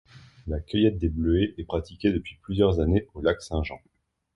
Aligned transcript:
La 0.47 0.59
cueillette 0.59 0.97
de 0.97 1.09
bleuets 1.09 1.53
est 1.59 1.63
pratiquée 1.63 2.11
depuis 2.11 2.39
plusieurs 2.41 2.79
années 2.79 3.05
au 3.13 3.21
Lac-St-Jean. 3.21 3.79